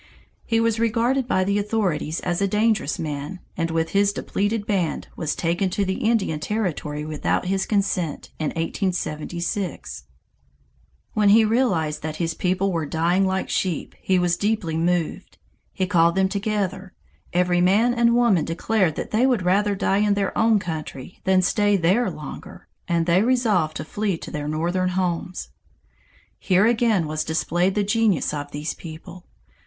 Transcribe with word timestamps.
He 0.47 0.59
was 0.59 0.79
regarded 0.79 1.27
by 1.27 1.43
the 1.43 1.59
authorities 1.59 2.21
as 2.21 2.41
a 2.41 2.47
dangerous 2.47 2.97
man, 2.97 3.39
and 3.55 3.69
with 3.69 3.89
his 3.89 4.11
depleted 4.11 4.65
band 4.65 5.07
was 5.15 5.35
taken 5.35 5.69
to 5.69 5.85
the 5.85 5.99
Indian 6.09 6.39
Territory 6.39 7.05
without 7.05 7.45
his 7.45 7.67
consent 7.67 8.31
in 8.39 8.47
1876. 8.55 10.05
When 11.13 11.29
he 11.29 11.45
realized 11.45 12.01
that 12.01 12.15
his 12.15 12.33
people 12.33 12.71
were 12.71 12.87
dying 12.87 13.27
like 13.27 13.47
sheep, 13.51 13.93
he 14.01 14.17
was 14.17 14.37
deeply 14.37 14.75
moved. 14.75 15.37
He 15.71 15.85
called 15.85 16.15
them 16.15 16.29
together. 16.29 16.93
Every 17.31 17.61
man 17.61 17.93
and 17.93 18.15
woman 18.15 18.43
declared 18.43 18.95
that 18.95 19.11
they 19.11 19.27
would 19.27 19.43
rather 19.45 19.75
die 19.75 19.99
in 19.99 20.15
their 20.15 20.35
own 20.35 20.57
country 20.57 21.21
than 21.25 21.43
stay 21.43 21.77
there 21.77 22.09
longer, 22.09 22.67
and 22.87 23.05
they 23.05 23.21
resolved 23.21 23.77
to 23.77 23.85
flee 23.85 24.17
to 24.17 24.31
their 24.31 24.47
northern 24.47 24.89
homes. 24.97 25.49
Here 26.39 26.65
again 26.65 27.05
was 27.05 27.23
displayed 27.23 27.75
the 27.75 27.83
genius 27.83 28.33
of 28.33 28.49
these 28.49 28.73
people. 28.73 29.27